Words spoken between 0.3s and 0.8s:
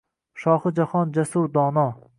Shohi